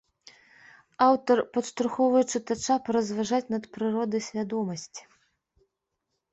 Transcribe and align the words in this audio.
Аўтар 1.07 1.37
падштурхоўвае 1.57 2.25
чытача 2.31 2.75
паразважаць 2.89 3.43
над 3.53 3.63
прыродай 3.77 4.21
свядомасці. 4.31 5.01